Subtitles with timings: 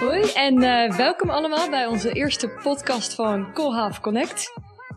[0.00, 4.52] Hoi en uh, welkom allemaal bij onze eerste podcast van Koolhaven Connect.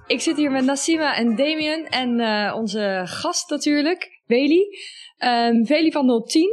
[0.08, 4.66] Ik zit hier met Nassima en Damien en uh, onze gast natuurlijk, Veli.
[5.18, 6.50] Um, Veli van 010,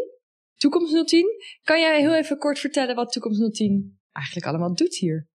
[0.56, 1.26] Toekomst 010.
[1.62, 5.28] Kan jij heel even kort vertellen wat Toekomst 010 eigenlijk allemaal doet hier?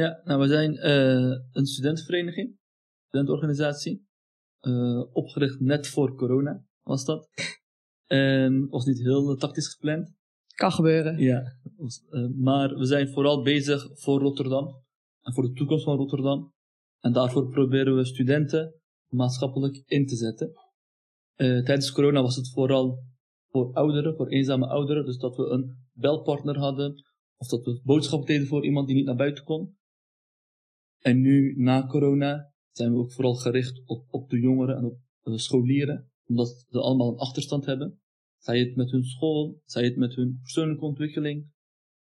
[0.00, 2.58] Ja, nou we zijn uh, een studentenvereniging,
[3.06, 4.06] studentenorganisatie.
[5.12, 7.28] opgericht net voor corona was dat.
[8.06, 10.14] En was niet heel tactisch gepland.
[10.54, 11.18] Kan gebeuren.
[11.18, 11.56] Ja,
[12.10, 14.82] uh, maar we zijn vooral bezig voor Rotterdam
[15.20, 16.52] en voor de toekomst van Rotterdam.
[17.00, 18.74] En daarvoor proberen we studenten
[19.08, 20.52] maatschappelijk in te zetten.
[21.36, 23.04] Tijdens corona was het vooral
[23.48, 25.04] voor ouderen, voor eenzame ouderen.
[25.04, 27.04] Dus dat we een belpartner hadden,
[27.36, 29.76] of dat we boodschap deden voor iemand die niet naar buiten kon.
[31.00, 34.98] En nu, na corona, zijn we ook vooral gericht op, op de jongeren en op
[35.24, 38.00] uh, scholieren, omdat ze allemaal een achterstand hebben.
[38.38, 41.54] Zij het met hun school, zij het met hun persoonlijke ontwikkeling.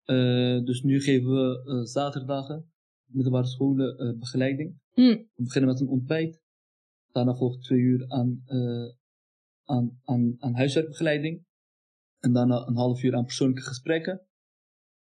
[0.06, 2.72] Uh, dus nu geven we uh, zaterdagen
[3.06, 4.80] middelbare scholen uh, begeleiding.
[4.94, 5.30] Hmm.
[5.34, 6.42] We beginnen met een ontbijt.
[7.12, 8.44] Daarna volgt twee uur aan,
[9.64, 11.46] aan, aan, aan huiswerkbegeleiding.
[12.20, 14.28] En daarna een half uur aan persoonlijke gesprekken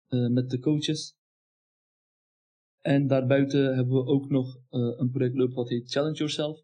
[0.08, 1.19] met de coaches.
[2.80, 6.62] En daarbuiten hebben we ook nog een project lopen wat heet Challenge Yourself.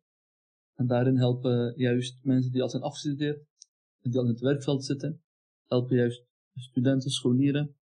[0.75, 3.45] En daarin helpen juist mensen die al zijn afgestudeerd
[4.11, 5.23] die al in het werkveld zitten,
[5.67, 7.77] helpen juist studenten, scholieren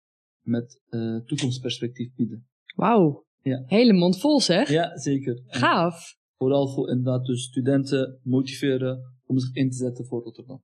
[0.41, 2.48] met uh, toekomstperspectief bieden.
[2.75, 3.25] Wauw.
[3.42, 3.62] Ja.
[3.67, 4.70] Hele mond vol zeg.
[4.70, 5.42] Ja, zeker.
[5.47, 6.12] Gaaf.
[6.12, 10.62] En vooral voor inderdaad dus studenten motiveren om zich in te zetten voor Rotterdam.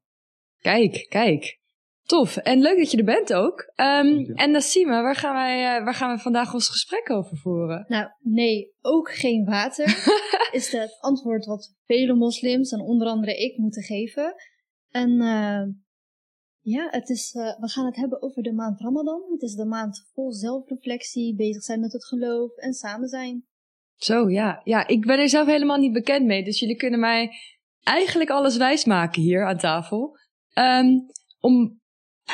[0.59, 1.61] Kijk, kijk.
[2.07, 2.37] Tof.
[2.37, 3.73] En leuk dat je er bent ook.
[3.77, 7.85] Um, en Nassima, waar gaan, wij, uh, waar gaan we vandaag ons gesprek over voeren?
[7.89, 9.87] Nou, nee, ook geen water.
[10.53, 14.35] is het antwoord wat vele moslims en onder andere ik moeten geven.
[14.91, 15.63] En uh,
[16.61, 19.23] ja, het is, uh, we gaan het hebben over de maand Ramadan.
[19.31, 23.45] Het is de maand vol zelfreflectie, bezig zijn met het geloof en samen zijn.
[23.97, 24.61] Zo, ja.
[24.65, 26.45] Ja, ik ben er zelf helemaal niet bekend mee.
[26.45, 27.31] Dus jullie kunnen mij
[27.83, 30.19] eigenlijk alles wijsmaken hier aan tafel.
[30.59, 31.07] Um,
[31.41, 31.81] om,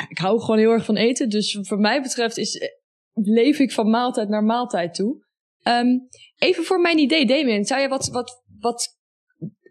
[0.09, 1.29] ik hou gewoon heel erg van eten.
[1.29, 2.71] Dus voor mij betreft is,
[3.13, 5.25] leef ik van maaltijd naar maaltijd toe.
[5.63, 7.65] Um, even voor mijn idee, Damien.
[7.65, 8.97] Zou je wat, wat, wat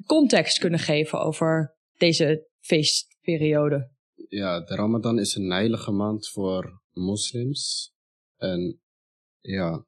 [0.07, 3.91] context kunnen geven over deze feestperiode?
[4.29, 7.93] Ja, de Ramadan is een heilige maand voor moslims.
[8.37, 8.81] En
[9.41, 9.87] ja,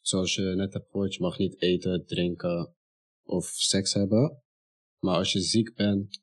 [0.00, 2.74] zoals je net hebt gehoord, je mag niet eten, drinken
[3.22, 4.42] of seks hebben.
[4.98, 6.22] Maar als je ziek bent,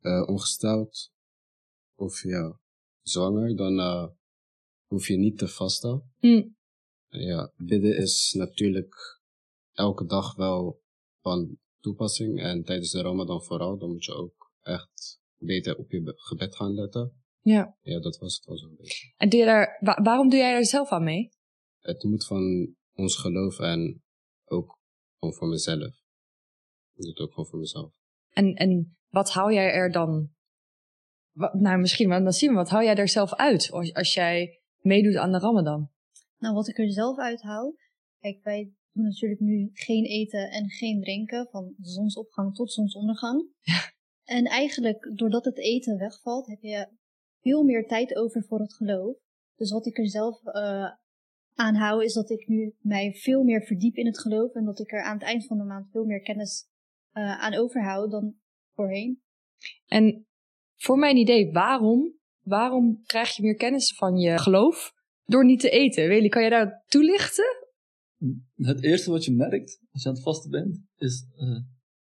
[0.00, 1.10] uh, ongesteld
[1.94, 2.59] of ja,
[3.02, 4.06] zwanger, dan uh,
[4.86, 6.12] hoef je niet te vasten.
[6.18, 6.56] Mm.
[7.08, 9.20] Ja, bidden is natuurlijk
[9.72, 10.82] elke dag wel
[11.20, 12.40] van toepassing.
[12.40, 16.74] En tijdens de Ramadan vooral, dan moet je ook echt beter op je gebed gaan
[16.74, 17.22] letten.
[17.40, 17.76] Ja.
[17.82, 19.12] Ja, dat was het wel zo'n beetje.
[19.16, 21.30] En doe je daar, wa waarom doe jij daar zelf aan mee?
[21.78, 24.02] Het moet van ons geloof en
[24.44, 24.78] ook
[25.18, 25.94] gewoon voor mezelf.
[26.94, 27.92] Ik doe het ook gewoon voor mezelf.
[28.30, 30.30] En, en wat hou jij er dan...
[31.52, 34.60] Nou, misschien wel, dan zien we, wat hou jij er zelf uit als, als jij
[34.80, 35.90] meedoet aan de Ramadan?
[36.38, 37.74] Nou, wat ik er zelf uit hou...
[38.18, 43.48] Kijk, wij doen natuurlijk nu geen eten en geen drinken, van zonsopgang tot zonsondergang.
[43.60, 43.80] Ja.
[44.24, 46.88] En eigenlijk, doordat het eten wegvalt, heb je
[47.40, 49.16] veel meer tijd over voor het geloof.
[49.56, 50.90] Dus wat ik er zelf uh,
[51.54, 54.54] aan hou, is dat ik nu mij veel meer verdiep in het geloof.
[54.54, 56.68] En dat ik er aan het eind van de maand veel meer kennis
[57.12, 58.34] uh, aan overhoud dan
[58.74, 59.22] voorheen.
[59.86, 60.26] En
[60.82, 64.92] voor mijn idee, waarom, waarom krijg je meer kennis van je geloof
[65.24, 66.08] door niet te eten?
[66.08, 67.44] Weli, kan je daar toelichten?
[68.54, 71.58] Het eerste wat je merkt als je aan het vasten bent, is uh,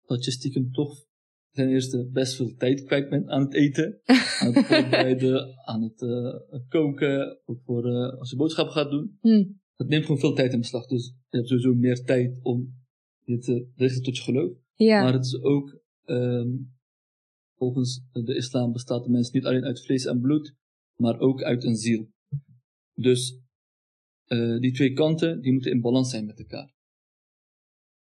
[0.06, 1.06] dat je stiekem toch
[1.52, 4.02] ten eerste best veel tijd kwijt bent aan het eten,
[4.42, 9.18] aan het voorbereiden, aan het uh, koken, ook voor uh, als je boodschappen gaat doen.
[9.22, 9.60] Hmm.
[9.76, 12.74] Het neemt gewoon veel tijd in beslag, dus je hebt sowieso meer tijd om
[13.24, 14.52] je te richten tot je geloof.
[14.74, 15.04] Ja.
[15.04, 16.74] Maar het is ook, um,
[17.62, 20.54] volgens de islam bestaat de mens niet alleen uit vlees en bloed,
[20.96, 22.10] maar ook uit een ziel.
[22.94, 23.40] Dus
[24.28, 26.74] uh, die twee kanten, die moeten in balans zijn met elkaar.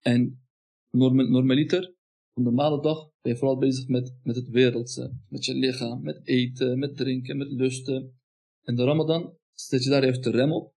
[0.00, 0.47] En
[0.91, 5.17] norm normaliter, op een normale dag, ben je vooral bezig met, met het wereldse.
[5.29, 8.19] Met je lichaam, met eten, met drinken, met lusten.
[8.62, 10.75] En de ramadan zet je daar juist de rem op.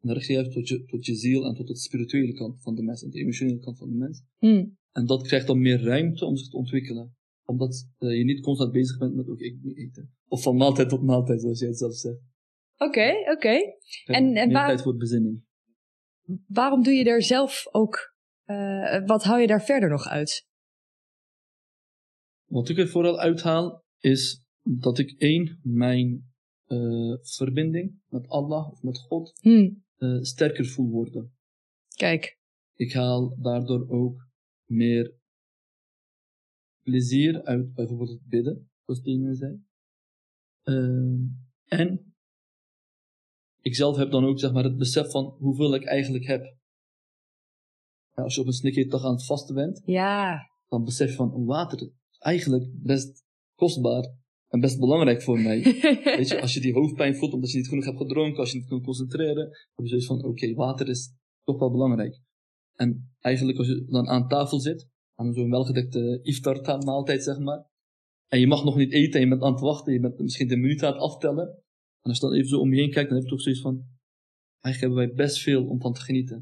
[0.00, 2.62] En dan richt je juist tot je, tot je ziel en tot de spirituele kant
[2.62, 4.22] van de mens en de emotionele kant van de mens.
[4.38, 4.76] Hmm.
[4.92, 7.15] En dat krijgt dan meer ruimte om zich te ontwikkelen.
[7.46, 10.14] Omdat uh, je niet constant bezig bent met, oké, okay, ik moet eten.
[10.28, 12.18] Of van maaltijd tot maaltijd, zoals jij het zelf zegt.
[12.76, 13.30] Oké, okay, oké.
[13.30, 13.76] Okay.
[14.04, 15.44] En, en meer waar, tijd voor bezinning.
[16.46, 18.14] waarom doe je er zelf ook
[18.46, 20.46] Eh, wat hou je daar verder nog uit?
[22.44, 26.34] Wat ik er vooral uithaal is dat ik één, mijn
[26.64, 31.34] eh, verbinding met Allah of met God Hm, eh, sterker voel worden.
[31.94, 32.38] kijk.
[32.74, 34.28] Ik haal daardoor ook
[34.64, 35.15] meer
[36.86, 39.60] plezier uit bijvoorbeeld het bidden, zoals Dina zei.
[40.62, 41.24] Ehm,
[41.64, 42.14] en
[43.60, 46.56] ik zelf heb dan ook zeg maar, het besef van hoeveel ik eigenlijk heb.
[48.14, 50.38] Als je op een snikkeetdag aan het vasten bent, Ja,
[50.68, 53.24] dan besef je van water is eigenlijk best
[53.54, 54.14] kostbaar
[54.48, 55.62] en best belangrijk voor mij.
[56.18, 58.58] Weet je, als je die hoofdpijn voelt omdat je niet genoeg hebt gedronken, als je
[58.58, 62.20] niet kunt concentreren, heb je zoiets van, oké, water is toch wel belangrijk.
[62.74, 64.88] En eigenlijk als je dan aan tafel zit,
[65.18, 67.64] aan zo'n welgedekte iftar maaltijd zeg maar,
[68.28, 70.48] en je mag nog niet eten en je bent aan het wachten, je bent misschien
[70.48, 71.46] de minuut aan het aftellen,
[72.02, 73.60] en als je dan even zo om je heen kijkt, dan heb je toch zoiets
[73.60, 73.84] van,
[74.60, 76.36] eigenlijk hebben wij best veel om van te genieten.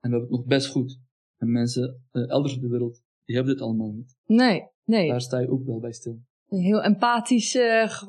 [0.00, 0.98] En we hebben het nog best goed.
[1.36, 4.16] En mensen eh, elders in de wereld, die hebben dit allemaal niet.
[4.26, 5.08] nee, nee.
[5.08, 6.20] Daar sta je ook wel bij stil.
[6.48, 7.62] Een heel empathische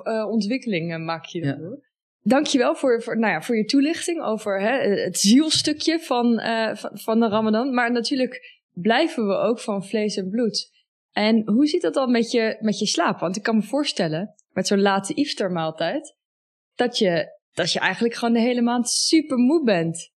[0.03, 1.45] eh, ontwikkeling maak je Ja.
[1.45, 1.89] daardoor.
[2.23, 6.39] Dankjewel voor, voor, nou ja, voor je toelichting over hè, het zielstukje van,
[6.77, 7.73] van, van de Ramadan.
[7.73, 10.71] Maar natuurlijk blijven we ook van vlees en bloed.
[11.11, 13.19] En hoe zit dat dan met je, met je slaap?
[13.19, 16.15] Want ik kan me voorstellen, met zo'n late iftar-maaltijd,
[16.75, 20.11] dat je, dat je eigenlijk gewoon de hele maand super moe bent.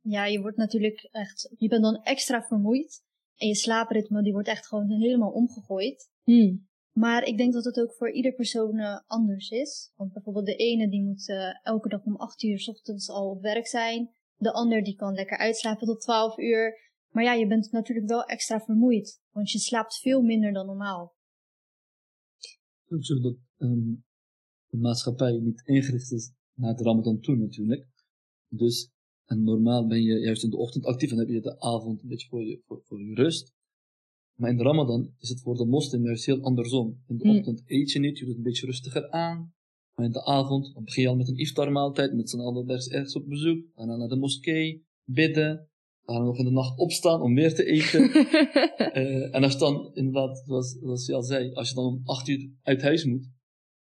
[0.00, 3.04] Ja, je wordt natuurlijk echt, je bent dan extra vermoeid.
[3.36, 6.10] En je slaapritme, die wordt echt gewoon helemaal omgegooid.
[6.22, 6.68] Hmm.
[6.92, 9.92] Maar ik denk dat het ook voor ieder persoon eh, anders is.
[9.96, 13.30] Want bijvoorbeeld de ene die moet eh, elke dag om 8 uur 's ochtends al
[13.30, 14.10] op werk zijn.
[14.36, 16.85] De ander die kan lekker uitslapen tot 12 uur.
[17.16, 19.20] Maar ja, je bent natuurlijk wel extra vermoeid.
[19.30, 21.14] Want je slaapt veel minder dan normaal.
[22.34, 23.94] Het is ook zo dat ehm,
[24.66, 27.86] de maatschappij niet ingericht is naar het Ramadan toe natuurlijk.
[28.48, 28.90] Dus
[29.24, 32.08] en normaal ben je juist in de ochtend actief en heb je de avond een
[32.08, 33.54] beetje voor je, voor, voor je rust.
[34.34, 37.02] Maar in de Ramadan is het voor de moslim juist heel andersom.
[37.06, 37.36] In de Hmm.
[37.36, 39.54] ochtend eet je niet, je doet een beetje rustiger aan.
[39.94, 42.88] Maar in de avond dan begin je al met een iftarmaaltijd, met z'n allen ergens,
[42.88, 43.74] ergens op bezoek.
[43.74, 45.68] Daarna naar de moskee, bidden.
[46.06, 48.10] Daarna nog in de nacht opstaan om weer te eten.
[48.76, 52.00] Eh, en als je dan, inderdaad, zoals, zoals je al zei, als je dan om
[52.04, 53.30] acht uur uit huis moet,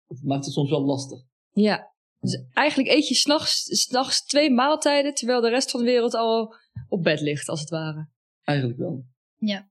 [0.06, 1.18] dat maakt het soms wel lastig.
[1.50, 6.14] Ja, dus eigenlijk eet je s'nachts s'nachts twee maaltijden, terwijl de rest van de wereld
[6.14, 6.54] al
[6.88, 8.08] op bed ligt, als het ware.
[8.42, 9.04] Eigenlijk wel.
[9.36, 9.70] Ja.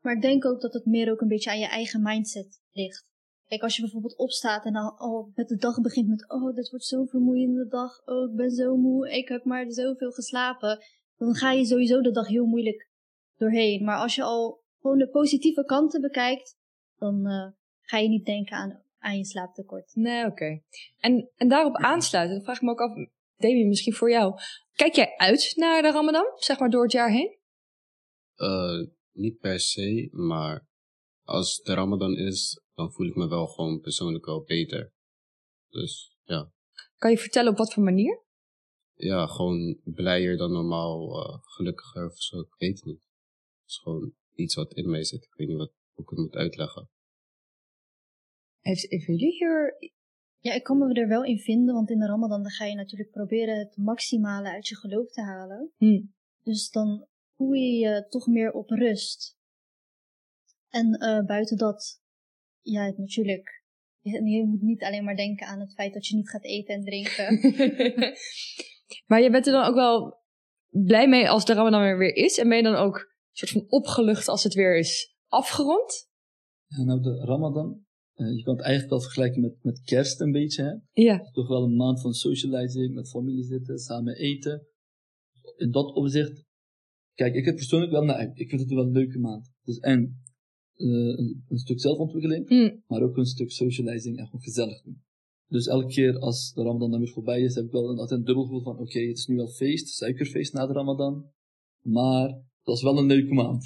[0.00, 3.04] Maar ik denk ook dat het meer ook een beetje aan je eigen mindset ligt.
[3.48, 6.70] Kijk, als je bijvoorbeeld opstaat en dan al met de dag begint met, oh, dit
[6.70, 10.84] wordt zo'n vermoeiende dag, oh, ik ben zo moe, ik heb maar zoveel geslapen,
[11.16, 12.88] dan ga je sowieso de dag heel moeilijk
[13.36, 13.84] doorheen.
[13.84, 16.56] Maar als je al gewoon de positieve kanten bekijkt,
[16.96, 19.94] dan eh, ga je niet denken aan, aan je slaaptekort.
[19.94, 20.60] Nee, oké.
[20.98, 22.94] En, en daarop aansluiten, dan vraag ik me ook af,
[23.36, 24.34] Demi, misschien voor jou.
[24.74, 27.38] Kijk jij uit naar de Ramadan, zeg maar door het jaar heen?
[28.34, 30.66] Eh, niet per se, maar
[31.22, 34.92] als de Ramadan is, dan voel ik me wel gewoon persoonlijk wel beter.
[35.68, 36.50] Dus ja,
[36.96, 38.24] Kan je vertellen op wat voor manier?
[38.96, 42.40] Ja gewoon blijer dan normaal, eh, gelukkiger of zo.
[42.40, 43.02] Ik weet het niet.
[43.60, 45.24] Het is gewoon iets wat in mij zit.
[45.24, 46.90] Ik weet niet wat, hoe ik het moet uitleggen.
[48.60, 49.76] Heeft, heeft jullie hier...
[50.38, 52.74] Ja, ik kan me er wel in vinden, want in de Ramadan dan ga je
[52.74, 55.72] natuurlijk proberen het maximale uit je geloof te halen.
[55.76, 56.02] Hm.
[56.42, 57.06] Dus dan
[57.36, 59.38] voel je je toch meer op rust.
[60.68, 62.00] En eh, buiten dat,
[62.60, 63.64] ja, natuurlijk.
[64.00, 66.74] Je, je moet niet alleen maar denken aan het feit dat je niet gaat eten
[66.74, 67.40] en drinken.
[69.06, 70.16] maar je bent er dan ook wel
[70.68, 72.38] blij mee als de Ramadan er weer is?
[72.38, 76.08] En ben je dan ook soort van opgelucht als het weer is afgerond?
[76.66, 77.84] Ja, nou, de Ramadan,
[78.14, 80.62] eh, je kan het eigenlijk wel vergelijken met, met kerst een beetje.
[80.62, 81.02] Hè?
[81.02, 81.30] Ja.
[81.32, 84.66] Toch wel een maand van socializing, met familie zitten, samen eten.
[85.56, 86.44] In dat opzicht,
[87.14, 88.38] kijk, ik heb persoonlijk wel naar uit.
[88.38, 89.50] Ik vind het wel een leuke maand.
[89.62, 90.22] Dus en
[90.74, 92.76] eh, een, een stuk zelfontwikkeling, Hm.
[92.86, 95.04] maar ook een stuk socializing en gewoon gezellig doen.
[95.48, 98.20] Dus elke keer als de Ramadan dan weer voorbij is, heb ik wel een, altijd
[98.20, 101.30] een dubbel gevoel van: oké, het is nu wel feest, suikerfeest na de Ramadan.
[101.82, 102.28] Maar
[102.62, 103.62] dat is wel een leuke maand.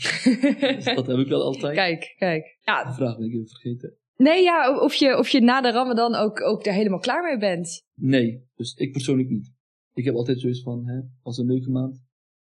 [0.61, 1.75] Dus dat heb ik wel altijd.
[1.75, 2.59] Kijk, kijk.
[2.61, 3.97] Ja, De vraag ben ik even vergeten.
[4.17, 7.39] nee, ja, of je, of je na de Ramadan ook, ook er helemaal klaar mee
[7.39, 7.83] bent.
[7.95, 9.53] Nee, dus ik persoonlijk niet.
[9.93, 12.03] Ik heb altijd zoiets van, hè, was een leuke maand.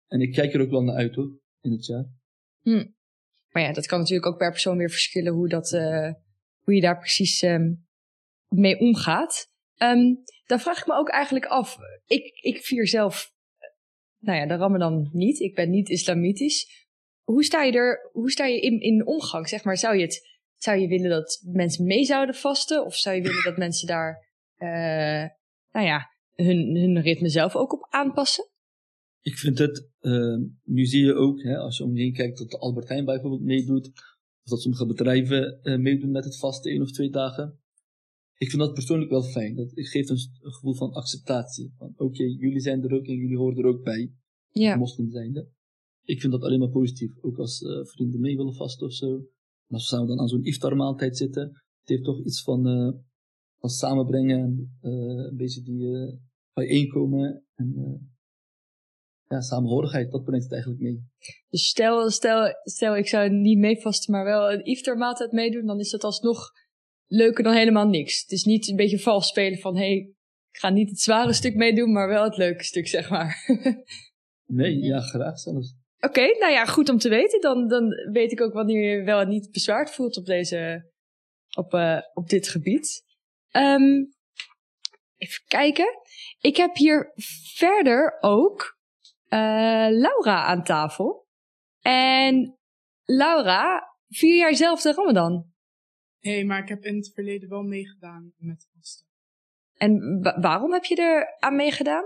[0.06, 2.06] En ik kijk er ook wel naar uit hoor, in het jaar.
[3.50, 6.12] Maar ja, dat kan natuurlijk ook per persoon weer verschillen hoe, dat, eh,
[6.60, 7.72] hoe je daar precies ehm,
[8.54, 9.46] mee omgaat.
[9.74, 10.14] Ehm,
[10.46, 11.76] dan vraag ik me ook eigenlijk af.
[12.06, 13.68] Ik, ik vier zelf, eh,
[14.18, 15.40] nou ja, de Ramadan niet.
[15.40, 16.86] Ik ben niet islamitisch.
[17.22, 19.48] Hoe sta je er, hoe sta je in, in omgang?
[19.48, 22.84] Zeg maar, zou je het, zou je willen dat mensen mee zouden vasten?
[22.84, 25.28] Of zou je willen dat mensen daar, eh,
[25.70, 28.48] nou ja, hun, hun ritme zelf ook op aanpassen?
[29.20, 32.38] Ik vind het, uh, nu zie je ook, hè, als je om je heen kijkt,
[32.38, 33.86] dat de Albert Heijn bijvoorbeeld meedoet.
[34.42, 37.63] Of dat sommige bedrijven uh, meedoen met het vaste één of twee dagen.
[38.44, 39.56] Ik vind dat persoonlijk wel fijn.
[39.56, 41.72] Dat geeft een, een gevoel van acceptatie.
[41.76, 44.12] Van oké, okay, jullie zijn er ook en jullie horen er ook bij.
[44.50, 44.76] Ja.
[44.76, 45.48] Moslim zijnde.
[46.02, 47.12] Ik vind dat alleen maar positief.
[47.20, 49.14] Ook als uh, vrienden mee willen vasten of zo.
[49.68, 51.42] En als we dan aan zo'n iftar maaltijd zitten.
[51.80, 52.92] Het heeft toch iets van, uh,
[53.58, 54.38] van samenbrengen.
[54.40, 56.18] En een beetje die
[56.52, 57.44] bijeenkomen.
[57.54, 57.74] En
[59.28, 61.04] ja, samenhorigheid, dat brengt het eigenlijk mee.
[61.48, 65.78] Dus stel, stel, stel ik zou niet mee vasten, maar wel een iftarmaaltijd meedoen, dan
[65.78, 66.50] is dat alsnog
[67.14, 68.20] leuker dan helemaal niks.
[68.20, 70.12] Het is niet een beetje vals spelen van, hé, hey,
[70.50, 73.44] ik ga niet het zware stuk meedoen, maar wel het leuke stuk, zeg maar.
[74.46, 75.74] nee, ja, graag zelfs.
[75.96, 77.40] Oké, okay, nou ja, goed om te weten.
[77.40, 80.90] Dan, dan weet ik ook wanneer je wel en niet bezwaard voelt op deze,
[81.56, 83.02] op, uh, op dit gebied.
[83.56, 84.14] Um,
[85.16, 86.00] even kijken.
[86.40, 87.12] Ik heb hier
[87.54, 88.78] verder ook
[89.28, 91.26] uh, Laura aan tafel.
[91.80, 92.58] En
[93.04, 95.53] Laura, vier jaar zelf de Ramadan?
[96.24, 99.06] Nee, maar ik heb in het verleden wel meegedaan met vasten.
[99.74, 102.04] En wa waarom heb je er aan meegedaan?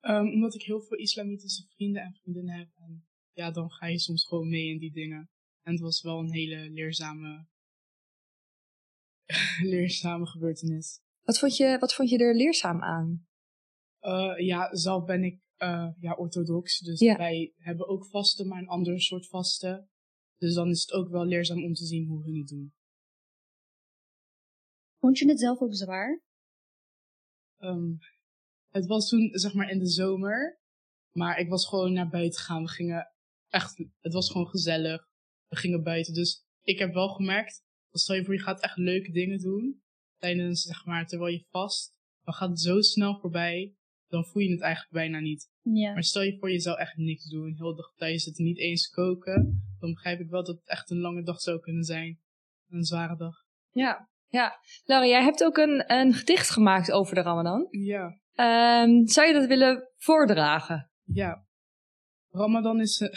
[0.00, 2.68] Um, omdat ik heel veel islamitische vrienden en vriendinnen heb.
[2.74, 5.30] En ja, dan ga je soms gewoon mee in die dingen.
[5.62, 7.46] En het was wel een hele leerzame,
[9.72, 11.00] leerzame gebeurtenis.
[11.22, 13.26] Wat vond, je, wat vond je er leerzaam aan?
[14.00, 16.78] Uh, ja, zelf ben ik uh, ja, orthodox.
[16.78, 17.16] Dus ja.
[17.16, 19.88] wij hebben ook vasten, maar een ander soort vasten.
[20.36, 22.74] Dus dan is het ook wel leerzaam om te zien hoe hun het doen.
[25.04, 26.22] Vond je het zelf ook zwaar?
[27.58, 27.98] Um,
[28.68, 30.60] het was toen, zeg maar, in de zomer.
[31.12, 32.62] Maar ik was gewoon naar buiten gegaan.
[32.62, 33.12] We gingen
[33.48, 35.08] echt, het was gewoon gezellig.
[35.48, 36.14] We gingen buiten.
[36.14, 39.82] Dus ik heb wel gemerkt, stel je voor je gaat echt leuke dingen doen.
[40.18, 41.94] Tijdens, zeg maar, terwijl je vast.
[42.22, 43.74] Dan gaat het zo snel voorbij.
[44.06, 45.50] Dan voel je het eigenlijk bijna niet.
[45.62, 45.92] Ja.
[45.92, 47.54] Maar stel je voor je zou echt niks doen.
[47.56, 49.64] Heel de dag thuis zitten, niet eens koken.
[49.78, 52.20] Dan begrijp ik wel dat het echt een lange dag zou kunnen zijn.
[52.68, 53.34] Een zware dag.
[53.70, 54.60] Ja, ja.
[54.84, 57.66] Laura, jij hebt ook een, een gedicht gemaakt over de Ramadan.
[57.70, 58.06] Ja.
[58.84, 60.90] Um, zou je dat willen voordragen?
[61.04, 61.46] Ja.
[62.30, 63.12] Ramadan is, een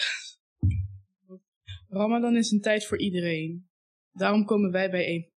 [1.99, 3.69] Ramadan is een tijd voor iedereen.
[4.11, 5.31] Daarom komen wij bij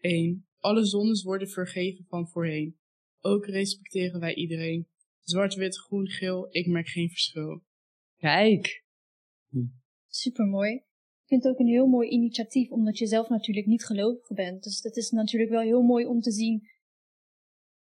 [0.00, 0.46] één.
[0.58, 2.78] Alle zondes worden vergeven van voorheen.
[3.20, 4.88] Ook respecteren wij iedereen.
[5.22, 7.64] Zwart, wit, groen, geel, ik merk geen verschil.
[8.16, 8.84] Kijk.
[10.06, 10.85] Supermooi.
[11.26, 14.62] Ik vind het ook een heel mooi initiatief, omdat je zelf natuurlijk niet gelovig bent.
[14.62, 16.68] Dus het is natuurlijk wel heel mooi om te zien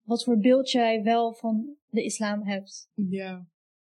[0.02, 2.90] wat voor beeld jij wel van de islam hebt.
[2.94, 3.48] Ja.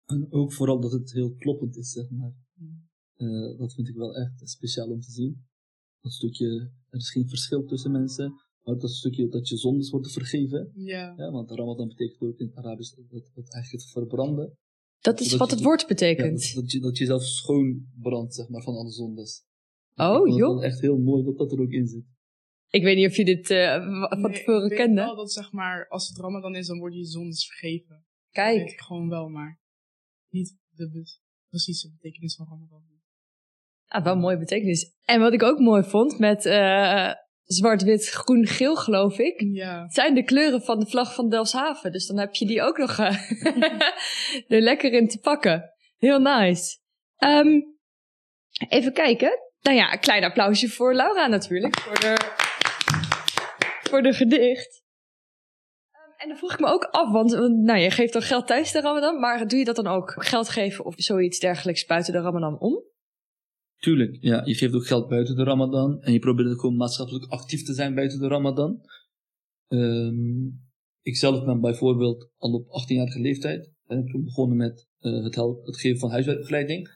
[0.05, 2.33] En ook vooral dat het heel kloppend is, zeg maar.
[3.17, 5.45] Uh, dat vind ik wel echt speciaal om te zien.
[6.01, 10.11] Dat stukje, er is geen verschil tussen mensen, maar dat stukje dat je zondes worden
[10.11, 10.71] vergeven.
[10.75, 11.13] Ja.
[11.17, 14.57] ja want Ramadan betekent ook in het Arabisch dat, dat eigenlijk het verbranden.
[15.03, 16.43] Dat is wat het woord betekent.
[16.43, 19.45] Ja, dat, dat, je, dat je zelf schoon brandt, zeg maar, van alle zondes.
[19.95, 20.53] Oh, joh.
[20.53, 22.05] Dat is echt heel mooi dat dat er ook in zit.
[22.69, 23.73] Ik weet niet of je dit uh,
[24.09, 24.95] van nee, tevoren ik kende.
[24.95, 28.05] weet wel dat zeg maar, als het Ramadan is, dan worden je zondes vergeven.
[28.31, 28.57] Kijk.
[28.57, 29.59] Dat weet ik gewoon wel, maar
[30.29, 31.17] niet de be
[31.49, 32.83] precieze betekenis van Ramadan.
[33.87, 34.93] Ah, wel een mooie betekenis.
[35.05, 37.11] En wat ik ook mooi vond met uh,
[37.43, 39.41] zwart, wit, groen, geel, geloof ik.
[39.53, 39.89] Ja.
[39.89, 41.91] Zijn de kleuren van de vlag van Delfshaven.
[41.91, 43.31] Dus dan heb je die ook nog uh,
[44.47, 45.73] er lekker in te pakken.
[45.97, 46.77] Heel nice.
[47.17, 47.77] Um,
[48.69, 49.39] even kijken.
[49.61, 51.79] Nou ja, een klein applausje voor Laura natuurlijk.
[51.79, 52.15] Voor de,
[53.83, 54.83] voor de gedicht.
[55.91, 57.31] Um, en dan vroeg ik me ook af, want
[57.63, 59.19] nou, je geeft dan geld tijdens de Ramadan.
[59.19, 62.91] Maar doe je dat dan ook geld geven of zoiets dergelijks buiten de Ramadan om?
[63.83, 64.45] Tuurlijk, ja.
[64.45, 66.01] Je geeft ook geld buiten de Ramadan.
[66.01, 68.81] En je probeert ook gewoon maatschappelijk actief te zijn buiten de Ramadan.
[69.67, 70.61] Um,
[71.01, 73.71] ik zelf ben bijvoorbeeld al op 18-jarige leeftijd.
[73.85, 75.35] Ben ik toen begonnen met uh, het,
[75.65, 76.89] het geven van huiswerkbegeleiding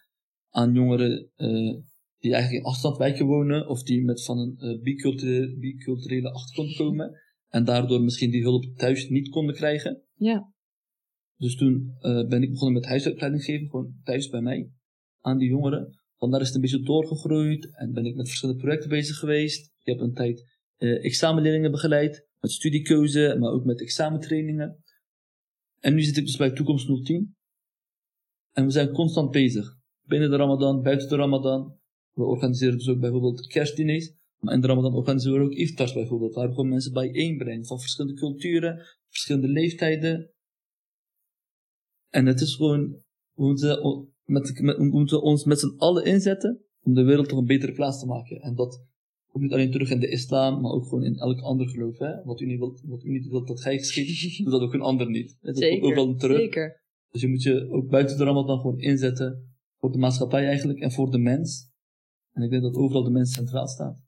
[0.50, 1.76] aan jongeren uh,
[2.18, 7.22] die eigenlijk in afstandwijken wonen of die met van een uh, biculturele, biculturele achtergrond komen
[7.48, 10.04] en daardoor misschien die hulp thuis niet konden krijgen.
[10.14, 10.54] Ja.
[11.38, 14.72] Dus toen ben ik begonnen met huiswerkbegeleiding geven, gewoon thuis bij mij,
[15.22, 16.06] aan die jongeren.
[16.18, 19.66] Vandaar is het een beetje doorgegroeid en ben ik met verschillende projecten bezig geweest.
[19.66, 20.46] Ik heb een tijd
[20.78, 24.84] uh, examenleerlingen begeleid, met studiekeuze, maar ook met examentrainingen.
[25.80, 27.36] En nu zit ik dus bij Toekomst 010.
[28.52, 29.78] En we zijn constant bezig.
[30.02, 31.80] Binnen de Ramadan, buiten de Ramadan.
[32.12, 34.14] We organiseren dus ook bijvoorbeeld kerstdiners.
[34.38, 36.34] Maar in de Ramadan organiseren we ook iftars bijvoorbeeld.
[36.34, 40.32] Waar we gewoon mensen bijeenbrengen van verschillende culturen, verschillende leeftijden.
[42.10, 43.82] En het is gewoon, we moeten,
[44.28, 47.72] met, met, we moeten ons met z'n allen inzetten om de wereld toch een betere
[47.72, 48.42] plaats te maken.
[48.42, 48.86] En dat
[49.32, 51.98] komt niet alleen terug in de islam, maar ook gewoon in elk ander geloof.
[51.98, 52.24] Hè?
[52.24, 54.82] Wat, u niet wilt, wat u niet wilt dat gij geschiet, doet dat ook een
[54.82, 55.38] ander niet.
[55.42, 56.38] Dat zeker, komt ook wel terug.
[56.38, 56.86] Zeker.
[57.10, 60.92] Dus je moet je ook buiten de Ramadan gewoon inzetten voor de maatschappij eigenlijk en
[60.92, 61.72] voor de mens.
[62.32, 64.04] En ik denk dat overal de mens centraal staat.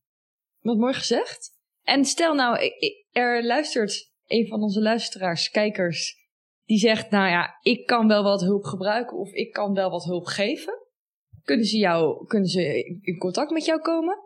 [0.59, 1.57] Wat mooi gezegd.
[1.83, 2.71] En stel nou,
[3.11, 6.28] er luistert een van onze luisteraars, kijkers,
[6.69, 10.03] die zegt, nou ja, ik kan wel wat hulp gebruiken of ik kan wel wat
[10.03, 10.73] hulp geven.
[11.43, 14.17] Kunnen ze, jou, kunnen ze in contact met jou komen?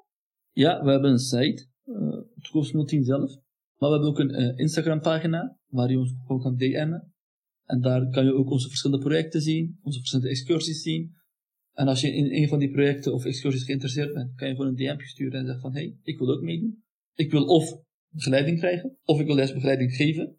[0.51, 3.31] Ja, we hebben een site, uh, Toekomst 010 zelf.
[3.77, 7.13] Maar we hebben ook een eh, Instagram pagina waar je ons gewoon kan DM'en.
[7.65, 11.12] En daar kan je ook onze verschillende projecten zien, onze verschillende excursies zien.
[11.73, 14.69] En als je in een van die projecten of excursies geïnteresseerd bent, kan je gewoon
[14.69, 16.83] een DM'tje sturen en zeggen van, hé, hey, ik wil ook meedoen.
[17.13, 20.38] Ik wil of begeleiding krijgen, of ik wil juist begeleiding geven.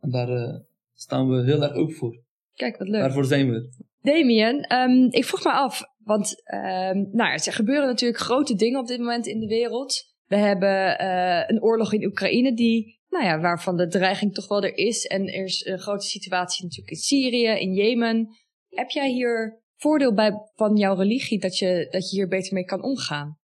[0.00, 0.60] En daar eh,
[1.00, 2.22] staan we heel erg open voor.
[2.54, 3.00] Kijk, wat leuk.
[3.00, 3.86] Daarvoor zijn we.
[4.00, 8.80] Damien, ehm, ik vroeg me af, want ehm, nou, ja, er gebeuren natuurlijk grote dingen
[8.80, 10.16] op dit moment in de wereld.
[10.24, 14.62] We hebben eh, een oorlog in Oekraïne die, nou ja, waarvan de dreiging toch wel
[14.62, 15.04] er is.
[15.06, 18.28] En er is een grote situatie natuurlijk in Syrië, in Jemen.
[18.68, 22.64] Heb jij hier voordeel bij van jouw religie dat je, dat je hier beter mee
[22.64, 23.38] kan omgaan?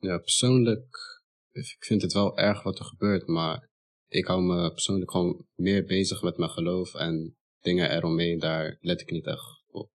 [0.00, 0.96] Ja, persoonlijk,
[1.52, 3.68] ik vind het wel erg wat er gebeurt, maar
[4.08, 9.00] ik hou me persoonlijk gewoon meer bezig met mijn geloof en dingen eromheen, daar let
[9.00, 9.90] ik niet echt op.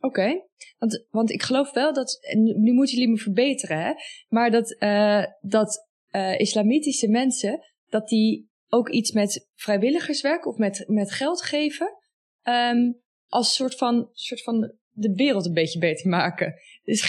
[0.00, 0.46] Oké,
[0.78, 3.92] want, want ik geloof wel dat, nu moeten jullie me verbeteren, hè,
[4.28, 10.84] maar dat, eh, dat eh, islamitische mensen, dat die ook iets met vrijwilligerswerk of met,
[10.86, 11.96] met geld geven,
[12.42, 12.92] ehm,
[13.26, 16.54] als soort van, soort van de wereld een beetje beter maken.
[16.82, 17.04] Dus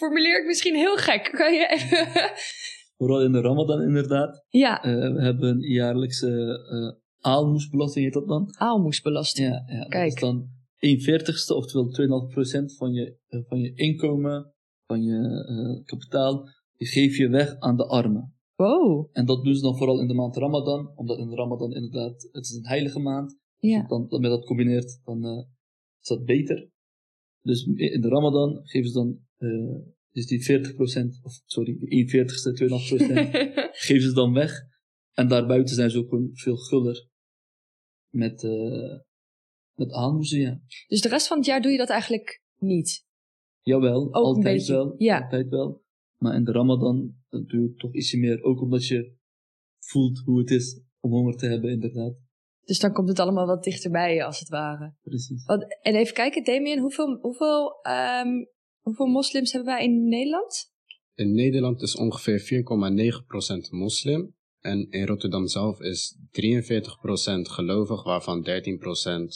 [0.00, 1.30] formuleer ik misschien heel gek.
[1.32, 2.32] Kan je even...
[2.98, 4.44] Vooral in de Ramadan inderdaad.
[4.48, 6.28] ja, Eh, we hebben een jaarlijkse
[6.70, 8.54] eh aalmoesbelasting, heet dat dan?
[8.58, 9.48] aalmoesbelasting.
[9.48, 10.06] Ja, ja dat Kijk.
[10.14, 14.52] is dan 1 veertigste, oftewel 2,5% van je, eh, van je inkomen,
[14.86, 18.32] van je kapitaal, die geef je weg aan de armen.
[18.54, 21.72] Wow, En dat doen ze dan vooral in de maand Ramadan, omdat in de Ramadan
[21.74, 23.38] inderdaad, het is een heilige maand.
[23.58, 23.86] ja.
[23.86, 25.24] Dan, dan met dat combineert, dan
[26.00, 26.70] is dat beter.
[27.42, 29.18] Dus in de Ramadan geven ze dan,
[30.18, 30.60] dus die
[31.18, 32.68] 40%, of sorry, die 1 veertigste, 2,5%,
[33.86, 34.52] geven ze dan weg.
[35.12, 37.08] En daarbuiten zijn ze ook gewoon veel guller
[38.08, 38.98] met, eh
[39.74, 40.60] met aalmoezen, ja.
[40.86, 43.06] dus de rest van het jaar doe je dat eigenlijk niet?
[43.60, 44.94] Jawel, altijd wel.
[44.96, 45.20] ja.
[45.20, 45.82] Altijd wel.
[46.16, 48.42] Maar in de Ramadan dan doe je toch ietsje meer.
[48.42, 49.16] Ook omdat je
[49.78, 52.14] voelt hoe het is om honger te hebben, inderdaad.
[52.64, 54.94] Dus dan komt het allemaal wat dichterbij je, als het ware.
[55.02, 55.44] Precies.
[55.82, 58.28] En even kijken, Damien, hoeveel, hoeveel, ehm,
[58.88, 60.72] hoeveel moslims hebben wij in Nederland?
[61.14, 66.20] In Nederland is ongeveer 4,9% moslim en in Rotterdam zelf is 43%
[67.42, 68.50] gelovig, waarvan 13%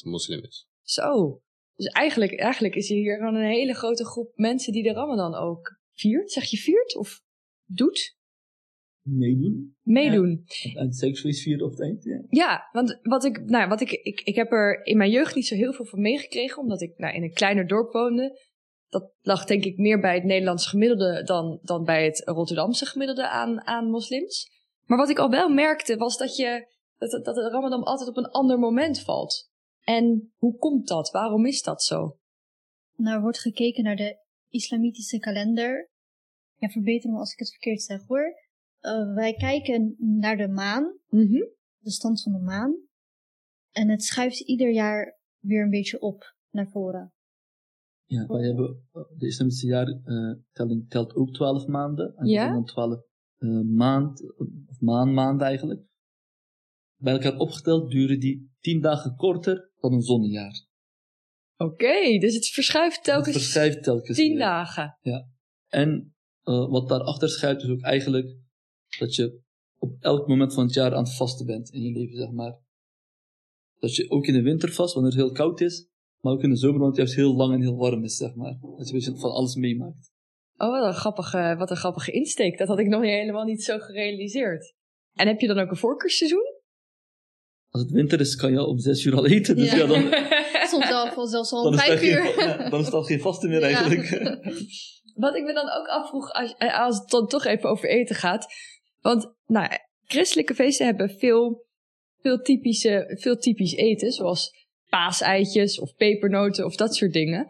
[0.05, 0.69] moslim is.
[0.83, 1.41] Zo.
[1.75, 5.79] Dus eigenlijk, eigenlijk is hier gewoon een hele grote groep mensen die de Ramadan ook
[5.93, 6.33] viert.
[6.33, 7.21] Zeg je viert of
[7.65, 8.17] doet?
[9.03, 9.77] Meedoen.
[9.83, 10.45] Meedoen.
[10.75, 12.25] En het seksfeest vieren op het eind, ja.
[12.29, 15.47] Ja, want wat ik, nou, wat ik, ik, ik heb er in mijn jeugd niet
[15.47, 18.51] zo heel veel van meegekregen, omdat ik nou, in een kleiner dorp woonde.
[18.93, 23.29] Dat lag denk ik meer bij het Nederlands gemiddelde dan, dan bij het Rotterdamse gemiddelde
[23.29, 24.51] aan, aan moslims.
[24.85, 28.17] Maar wat ik al wel merkte was dat, je, dat, dat de Ramadan altijd op
[28.17, 29.51] een ander moment valt.
[29.81, 31.11] En hoe komt dat?
[31.11, 32.17] Waarom is dat zo?
[32.97, 35.91] Nou, er wordt gekeken naar de islamitische kalender.
[36.57, 38.41] Ja, verbeter me als ik het verkeerd zeg hoor.
[38.79, 41.45] Eh, wij kijken naar de maan, Mhm.
[41.79, 42.77] de stand van de maan.
[43.71, 47.13] En het schuift ieder jaar weer een beetje op naar voren.
[48.13, 52.17] Ja, wij hebben, eh, de islamitische jaartelling telt ook 12 maanden.
[52.17, 52.53] En Ja?
[52.53, 53.01] dan 12
[53.37, 54.35] eh, maand,
[54.69, 55.81] of maanmaanden eigenlijk.
[56.97, 60.67] Bij elkaar opgeteld duren die 10 dagen korter dan een zonnejaar.
[61.57, 64.39] Oké, dus het verschuift telkens Het verschuift telkens tien weer.
[64.39, 64.99] dagen.
[65.69, 68.37] En eh, wat daarachter schuilt is ook eigenlijk
[68.99, 69.41] dat je
[69.79, 72.59] op elk moment van het jaar aan het vasten bent in je leven, zeg maar.
[73.79, 75.89] Dat je ook in de winter vast, wanneer het heel koud is,
[76.23, 78.35] maar ook in de zomer, want het juist heel lang en heel warm is, zeg
[78.35, 78.59] maar.
[78.61, 80.11] Dat je een beetje van alles meemaakt.
[80.57, 82.59] Oh, wat een, grappige, wat een grappige insteek.
[82.59, 84.75] Dat had ik nog niet- helemaal niet zo gerealiseerd.
[85.15, 86.61] En heb je dan ook een voorkeursseizoen?
[87.71, 89.57] Als het winter is, kan je al om zes uur al eten.
[89.57, 89.87] Dus ja, Ja.
[89.87, 90.03] dan,
[90.71, 92.39] Soms wel, zelfs al om vijf geen, uur.
[92.39, 93.67] ja, dan is het al geen vasten meer Ja.
[93.67, 94.09] eigenlijk.
[95.15, 98.17] Wat ik me dan ook afvroeg, als, eh, als het dan toch even over eten
[98.17, 98.47] gaat.
[99.01, 99.69] Want, nou,
[100.05, 101.67] christelijke feesten hebben veel,
[102.21, 104.62] veel, typische, veel typisch eten, zoals
[104.93, 107.47] paaseitjes of pepernoten of dat soort dingen.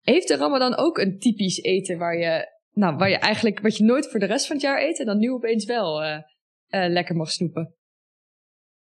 [0.00, 3.84] Heeft de Ramadan ook een typisch eten waar je, nou, waar je eigenlijk, wat je
[3.84, 6.22] nooit voor de rest van het jaar eet en dan nu opeens wel eh,
[6.66, 7.74] eh, lekker mag snoepen?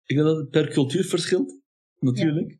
[0.04, 1.60] Ik denk dat het per cultuur verschilt,
[1.98, 2.58] natuurlijk.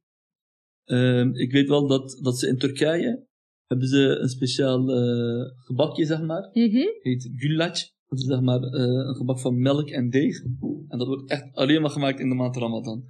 [0.84, 3.26] Ehm, ik weet wel dat, dat ze in Turkije
[3.66, 6.50] hebben ze een speciaal eh, gebakje, zeg maar.
[6.52, 6.86] Mhm.
[7.00, 7.90] heet gulac.
[8.06, 10.42] Dat is zeg maar een gebak van melk en deeg.
[10.88, 13.04] En dat wordt echt alleen maar gemaakt in de maand Ramadan.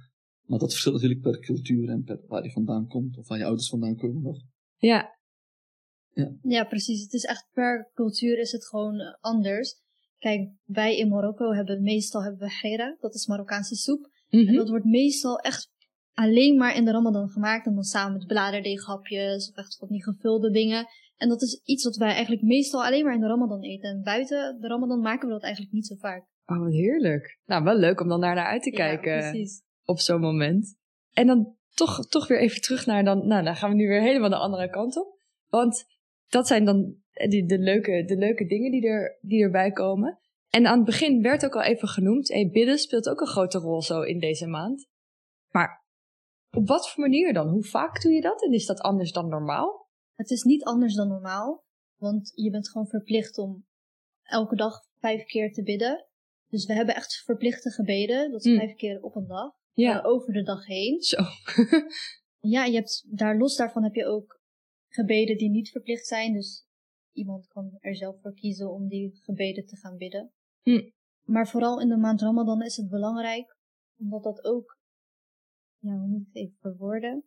[0.45, 3.45] Maar dat verschilt natuurlijk per cultuur en per waar je vandaan komt, of waar je
[3.45, 4.37] ouders vandaan komen nog.
[4.77, 5.17] Ja,
[6.41, 7.01] Ja, precies.
[7.01, 9.81] Het is echt per cultuur is het gewoon anders.
[10.17, 14.09] Kijk, wij in Marokko hebben meestal hebben we gera, dat is Marokkaanse soep.
[14.29, 14.47] Mhm.
[14.47, 15.71] En dat wordt meestal echt
[16.13, 17.65] alleen maar in de Ramadan gemaakt.
[17.65, 20.85] En dan samen met bladerdeeghapjes of echt van die gevulde dingen.
[21.17, 23.89] En dat is iets wat wij eigenlijk meestal alleen maar in de Ramadan eten.
[23.89, 26.25] En buiten de Ramadan maken we dat eigenlijk niet zo vaak.
[26.45, 27.39] Oh, wat heerlijk.
[27.45, 29.61] Nou, wel leuk om dan daar naar uit te kijken Ja, precies.
[29.85, 30.75] Op zo'n moment.
[31.13, 33.27] En dan toch, toch weer even terug naar dan...
[33.27, 35.19] Nou, dan gaan we nu weer helemaal de andere kant op.
[35.47, 35.85] Want
[36.27, 36.95] dat zijn dan
[37.29, 40.19] die, de, leuke, de leuke dingen die, er, die erbij komen.
[40.49, 42.27] En aan het begin werd ook al even genoemd...
[42.27, 44.87] Hey, bidden speelt ook een grote rol zo in deze maand.
[45.49, 45.85] Maar
[46.51, 47.47] op wat voor manier dan?
[47.47, 48.43] Hoe vaak doe je dat?
[48.43, 49.89] En is dat anders dan normaal?
[50.15, 51.63] Het is niet anders dan normaal.
[51.97, 53.65] Want je bent gewoon verplicht om
[54.23, 56.07] elke dag vijf keer te bidden.
[56.47, 58.31] Dus we hebben echt verplichte gebeden.
[58.31, 58.57] Dat is Mm.
[58.57, 59.51] vijf keer op een dag.
[59.73, 61.01] Ja, eh, over de dag heen.
[61.01, 61.17] zo.
[62.45, 64.41] Ja, je hebt, daar los daarvan heb je ook
[64.87, 66.33] gebeden die niet verplicht zijn.
[66.33, 66.65] Dus
[67.11, 70.31] iemand kan er zelf voor kiezen om die gebeden te gaan bidden.
[70.61, 70.89] Hm.
[71.23, 73.57] Maar vooral in de maand Ramadan is het belangrijk,
[73.97, 74.77] omdat dat ook,
[75.79, 77.23] ja, hoe moet ik het even verwoorden?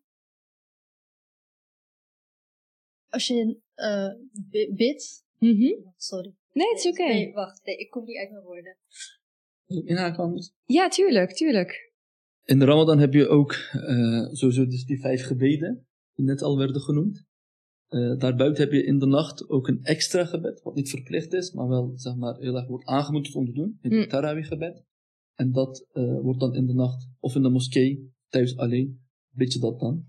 [3.08, 4.14] Als je eh,
[4.50, 5.72] bi- bidt, Mhm.
[5.96, 6.34] sorry.
[6.52, 7.02] Nee, het is oké.
[7.04, 8.76] Nee, wacht, nee, ik kom niet uit mijn woorden.
[10.18, 10.52] Anders.
[10.64, 11.92] Ja, tuurlijk, tuurlijk.
[12.46, 16.58] In de Ramadan heb je ook eh, sowieso dus die vijf gebeden, die net al
[16.58, 17.24] werden genoemd.
[17.86, 21.52] Eh, daarbuiten heb je in de nacht ook een extra gebed, wat niet verplicht is,
[21.52, 23.78] maar wel zeg maar, heel erg wordt aangemoedigd om te doen.
[23.80, 24.08] Het Mm.
[24.08, 24.84] Tarawih gebed.
[25.34, 29.00] En dat eh, wordt dan in de nacht, of in de moskee, thuis alleen,
[29.34, 30.06] bid je dat dan.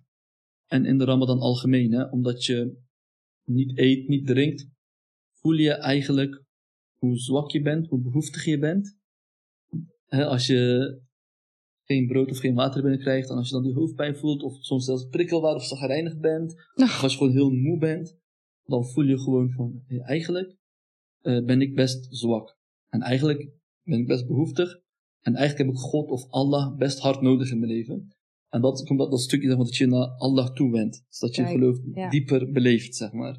[0.68, 2.78] En in de Ramadan algemeen, hè, omdat je
[3.44, 4.68] niet eet, niet drinkt,
[5.34, 6.44] voel je eigenlijk
[7.00, 8.96] hoe zwak je bent, hoe behoeftig je bent.
[10.08, 11.02] Als je
[11.88, 14.86] geen brood of geen water binnenkrijgt, en als je dan die hoofdpijn voelt, of soms
[14.86, 18.18] zelfs prikkelbaar of zagrijnig bent, of als je gewoon heel moe bent,
[18.64, 20.56] dan voel je gewoon van, hey, eigenlijk
[21.22, 22.58] eh, ben ik best zwak.
[22.90, 23.50] En eigenlijk
[23.84, 24.80] ben ik best behoeftig.
[25.22, 28.16] En eigenlijk heb ik God of Allah best hard nodig in mijn leven.
[28.50, 31.04] En dat komt dat, dat stukje zeg maar, dat je naar Allah toewendt.
[31.08, 32.10] Dus dat je Kijk, geloof ja.
[32.10, 33.38] dieper beleeft, zeg maar.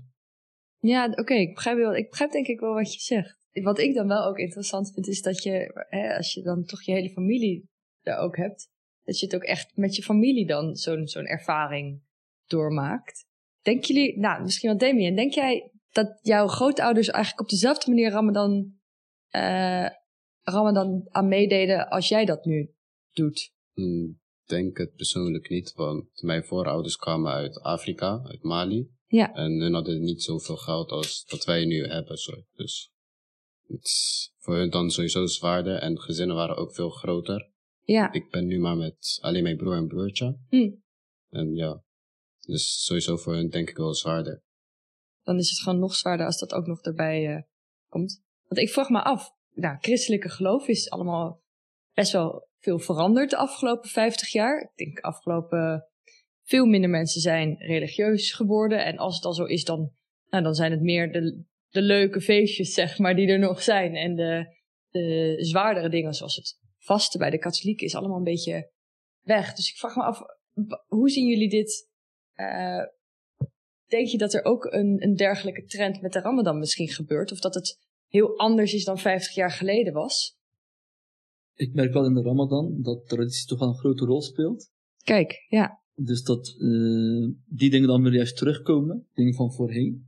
[0.78, 3.36] Ja, oké, ik, begrijp wel, ik begrijp denk ik wel wat je zegt.
[3.52, 6.82] Wat ik dan wel ook interessant vind, is dat je, hè, als je dan toch
[6.82, 7.68] je hele familie
[8.08, 8.68] daar ook hebt,
[9.02, 12.02] dat je het ook echt met je familie dan zo'n zo'n ervaring
[12.46, 13.26] doormaakt.
[13.62, 18.10] Denken jullie, nou, misschien wel Damien, denk jij dat jouw grootouders eigenlijk op dezelfde manier
[18.10, 18.72] Ramadan,
[19.28, 19.88] eh
[20.42, 22.74] Ramadan aan meededen als jij dat nu
[23.12, 23.52] doet?
[23.72, 28.88] Hmm, denk het persoonlijk niet, want mijn voorouders kwamen uit Afrika, uit Mali.
[29.06, 29.34] Ja.
[29.34, 32.18] En hun hadden niet zoveel geld als dat wij nu hebben.
[32.18, 32.32] Zo.
[32.54, 32.92] Dus
[33.66, 37.50] het is voor hun dan sowieso zwaarder en gezinnen waren ook veel groter.
[37.92, 40.38] Ja, Ik ben nu maar met alleen mijn broer en broertje.
[40.48, 40.70] Hm.
[41.28, 41.82] En ja,
[42.40, 44.42] dus sowieso voor hun denk ik wel zwaarder.
[45.22, 47.42] dan is het gewoon nog zwaarder als dat ook nog erbij eh,
[47.88, 48.22] komt.
[48.46, 51.42] Want ik vraag me af, nou, christelijke geloof is allemaal
[51.94, 54.60] best wel veel veranderd de afgelopen 50 jaar.
[54.60, 55.88] Ik denk afgelopen
[56.42, 58.84] veel minder mensen zijn religieus geworden.
[58.84, 59.90] En als het al zo is, dan,
[60.30, 63.94] nou, dan zijn het meer de, de leuke feestjes, zeg maar, die er nog zijn.
[63.94, 64.56] En de,
[64.90, 68.70] de zwaardere dingen, zoals het vasten bij de katholieken, is allemaal een beetje
[69.22, 69.54] weg.
[69.54, 70.20] Dus ik vraag me af,
[70.86, 71.88] hoe zien jullie dit?
[72.38, 72.84] eh,
[73.86, 77.32] denk je dat er ook een, een dergelijke trend met de Ramadan misschien gebeurt?
[77.32, 80.36] Of dat het heel anders is dan 50 jaar geleden was?
[81.54, 84.70] Ik merk wel in de Ramadan dat traditie toch wel een grote rol speelt.
[85.04, 85.82] Kijk, ja.
[85.94, 90.06] Dus dat eh, die dingen dan weer juist terugkomen, dingen van voorheen.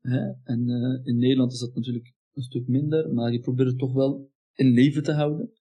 [0.00, 0.20] Hè?
[0.44, 3.92] En eh, in Nederland is dat natuurlijk een stuk minder, maar je probeert het toch
[3.92, 5.52] wel in leven te houden.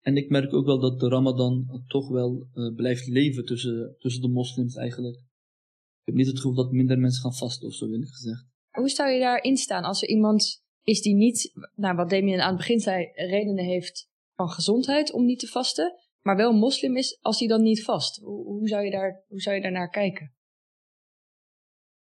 [0.00, 4.22] En ik merk ook wel dat de Ramadan toch wel eh, blijft leven tussen, tussen
[4.22, 5.16] de moslims eigenlijk.
[5.16, 8.44] Ik heb niet het gevoel dat minder mensen gaan vasten of zo, eerlijk gezegd.
[8.70, 12.48] Hoe zou je daarin staan als er iemand is die niet, nou wat Damien aan
[12.48, 17.18] het begin zei, redenen heeft van gezondheid om niet te vasten, maar wel moslim is
[17.20, 18.20] als hij dan niet vast?
[18.20, 20.34] Hoe, hoe, zou, je daar, hoe zou je daar naar kijken?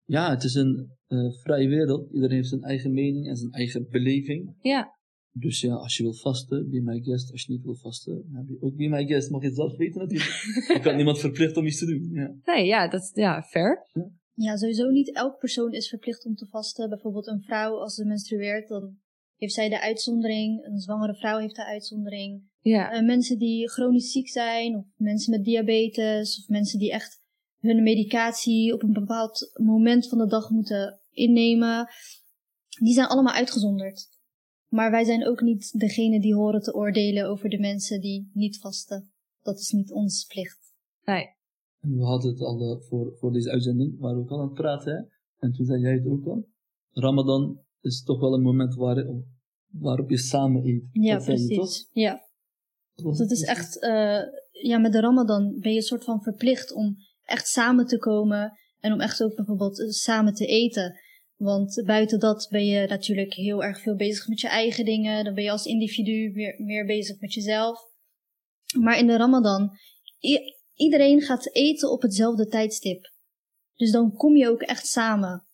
[0.04, 2.12] Ja, het is een eh, vrije wereld.
[2.12, 4.56] Iedereen heeft zijn eigen mening en zijn eigen beleving.
[4.60, 4.97] Ja,
[5.40, 7.32] Dus ja, als je wil vasten, be my guest.
[7.32, 9.30] Als je niet wil vasten, heb je ook be my guest.
[9.30, 10.30] Mag je het zelf weten natuurlijk.
[10.74, 12.10] je kan niemand verplichten om iets te doen.
[12.12, 12.34] Ja.
[12.44, 13.86] nee, ja, dat, ja, fair.
[14.34, 16.88] Ja, sowieso niet elk persoon is verplicht om te vasten.
[16.88, 18.96] Bijvoorbeeld een vrouw, als ze menstrueert, dan
[19.36, 20.64] heeft zij de uitzondering.
[20.64, 22.42] Een zwangere vrouw heeft de uitzondering.
[22.60, 27.20] Ja, Eh, mensen die chronisch ziek zijn, of mensen met diabetes, of mensen die echt
[27.58, 31.88] hun medicatie op een bepaald moment van de dag moeten innemen,
[32.80, 34.06] die zijn allemaal uitgezonderd.
[34.68, 38.58] Maar wij zijn ook niet degene die horen te oordelen over de mensen die niet
[38.58, 39.10] vasten.
[39.42, 40.58] dat is niet ons plicht.
[41.04, 41.26] Nee.
[41.80, 44.44] En we hadden het al eh, voor, voor deze uitzending, waren we ook al aan
[44.44, 44.92] het praten.
[44.92, 44.98] Hè?
[45.46, 46.46] En toen zei jij het ook al.
[46.92, 49.04] Ramadan is toch wel een moment waar,
[49.70, 50.88] waarop je samen eet.
[50.92, 51.56] Ja, Dat zei je, toch?
[51.64, 51.88] precies.
[51.92, 52.20] Ja,
[52.94, 56.72] Was dat is echt, eh, ja, met de Ramadan ben je een soort van verplicht
[56.72, 60.98] om echt samen te komen en om echt ook bijvoorbeeld samen te eten.
[61.38, 65.24] Want buiten dat ben je natuurlijk heel erg veel bezig met je eigen dingen.
[65.24, 67.78] Dan ben je als individu meer bezig met jezelf.
[68.80, 69.70] Maar in de Ramadan,
[70.74, 73.10] iedereen gaat eten op hetzelfde tijdstip.
[73.74, 75.46] Dus dan kom je ook echt samen.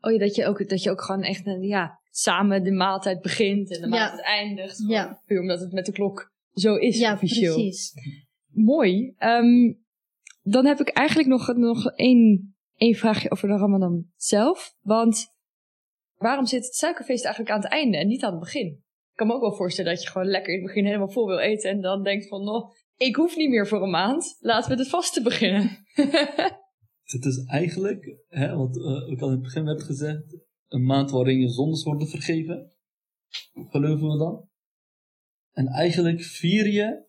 [0.00, 3.20] Oh ja, dat je ook, dat je ook gewoon echt een, ja, samen de maaltijd
[3.20, 3.88] begint en de Ja.
[3.88, 4.84] maaltijd eindigt.
[4.88, 5.22] Ja.
[5.26, 7.54] Puur omdat het met de klok zo is Ja, officieel.
[7.54, 7.92] precies.
[8.52, 9.14] Mooi.
[9.18, 9.72] Ehm,
[10.42, 14.74] dan heb ik eigenlijk nog, nog één, één vraagje over de Ramadan zelf.
[14.80, 15.26] Want
[16.16, 18.66] waarom zit het suikerfeest eigenlijk aan het einde en niet aan het begin?
[18.66, 21.26] Ik kan me ook wel voorstellen dat je gewoon lekker in het begin helemaal vol
[21.26, 24.36] wil eten en dan denkt van, oh, ik hoef niet meer voor een maand.
[24.38, 25.70] Laten we het vaste beginnen.
[27.02, 30.38] Het is eigenlijk, hè, wat eh, ik al in het begin heb gezegd,
[30.68, 32.72] een maand waarin je zondes worden vergeven.
[33.52, 34.48] Geloven we dan?
[35.52, 37.04] En eigenlijk vier je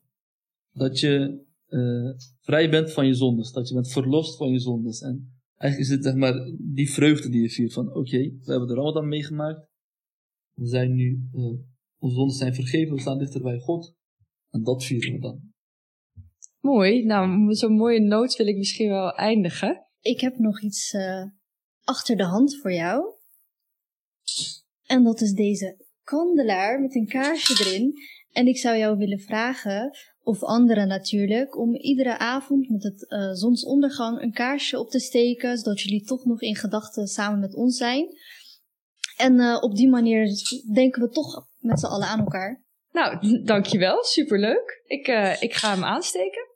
[0.72, 3.52] dat je eh, vrij bent van je zondes.
[3.52, 5.02] Dat je bent verlost van je zondes.
[5.02, 7.74] En eigenlijk is het zeg maar die vreugde die je viert.
[7.74, 9.70] Van oké, we hebben de Ramadan meegemaakt.
[10.54, 11.44] We zijn nu, eh,
[11.98, 12.96] onze zondes zijn vergeven.
[12.96, 13.96] We staan dichter bij God.
[14.50, 15.54] En dat vieren we dan.
[16.60, 17.06] Mooi.
[17.06, 19.88] Nou, met zo'n mooie noot wil ik misschien wel eindigen.
[20.00, 21.24] Ik heb nog iets eh,
[21.84, 23.16] achter de hand voor jou.
[24.86, 27.94] En dat is deze kandelaar met een kaarsje erin.
[28.32, 29.92] En ik zou jou willen vragen,
[30.24, 35.58] of anderen natuurlijk, om iedere avond met het eh, zonsondergang een kaarsje op te steken,
[35.58, 38.08] zodat jullie toch nog in gedachten samen met ons zijn.
[39.18, 40.28] En eh, op die manier
[40.74, 42.64] denken we toch met z'n allen aan elkaar.
[42.92, 44.04] Nou, dankjewel.
[44.04, 44.84] Superleuk.
[44.86, 46.48] Ik, eh, ik ga hem aansteken.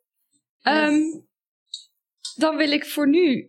[0.62, 1.02] Ehm,
[2.36, 3.48] dan wil ik voor nu...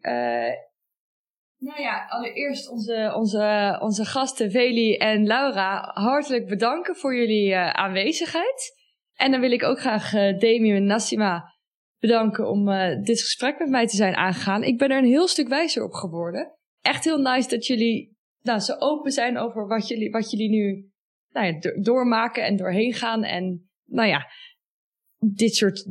[1.59, 8.76] nou ja, allereerst onze, onze, onze gasten Veli en Laura hartelijk bedanken voor jullie aanwezigheid.
[9.17, 11.55] En dan wil ik ook graag eh Demi en Nassima
[11.99, 14.63] bedanken om eh, dit gesprek met mij te zijn aangegaan.
[14.63, 16.57] Ik ben er een heel stuk wijzer op geworden.
[16.81, 20.91] Echt heel nice dat jullie nou, zo open zijn over wat jullie, wat jullie nu
[21.33, 23.25] nou ja, do- doormaken en doorheen gaan.
[23.25, 24.27] En nou ja,
[25.19, 25.87] dit soort.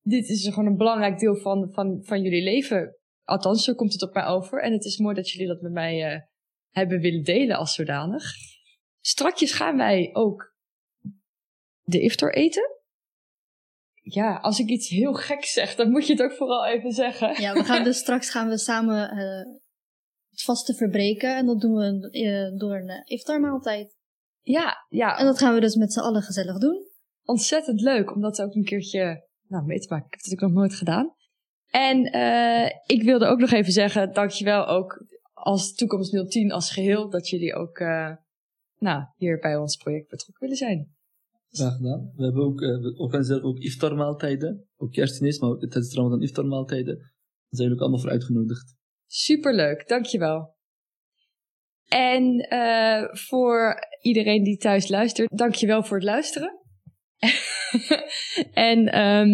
[0.00, 2.96] Dit is gewoon een belangrijk deel van, van, van jullie leven.
[3.24, 4.62] Althans, zo komt het op mij over.
[4.62, 6.20] En het is mooi dat jullie dat met mij eh,
[6.70, 8.22] hebben willen delen als zodanig.
[9.00, 10.55] Strakjes gaan wij ook
[11.86, 12.74] de iftar eten.
[14.02, 17.40] Ja, als ik iets heel gek zeg, dan moet je het ook vooral even zeggen.
[17.40, 19.52] Ja, we gaan dus straks gaan we samen eh,
[20.30, 21.36] het vaste verbreken.
[21.36, 23.96] En dat doen we eh, door een uh, iftarmaaltijd.
[24.40, 26.86] Ja, ja, En dat gaan we dus met z'n allen gezellig doen.
[27.24, 30.06] ontzettend leuk om dat ook een keertje nou, mee te maken.
[30.06, 31.14] Ik heb het natuurlijk nog nooit gedaan.
[31.70, 37.10] En eh, ik wilde ook nog even zeggen, dankjewel ook als Toekomst 010 als geheel,
[37.10, 38.12] dat jullie ook eh,
[38.78, 40.95] nou, hier bij ons project betrokken willen zijn.
[41.56, 42.12] Graag gedaan.
[42.14, 44.68] We hebben ook, eh, we organiseren ook iftarmaaltijden.
[44.76, 46.96] Ook kerstdiners, maar ook tijdens de Ramadan iftarmaaltijden.
[46.96, 47.14] Daar
[47.48, 48.74] zijn jullie ook allemaal voor uitgenodigd.
[49.06, 50.54] Superleuk, dankjewel.
[51.86, 56.60] En eh, voor iedereen die thuis luistert, dankjewel voor het luisteren.
[58.70, 59.28] en ehm,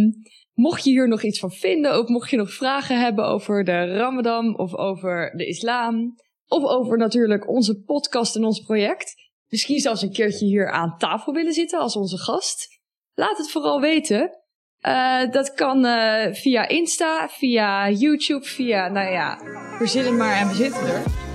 [0.52, 3.96] mocht je hier nog iets van vinden, of mocht je nog vragen hebben over de
[3.96, 6.14] Ramadan of over de islam,
[6.46, 9.14] of over natuurlijk onze podcast en ons project,
[9.52, 12.80] misschien zelfs een keertje hier aan tafel willen zitten als onze gast,
[13.14, 14.38] laat het vooral weten.
[14.78, 19.38] Eh, dat kan eh, via Insta, via YouTube, via, nou ja,
[19.76, 21.31] verzin maar en we zitten er.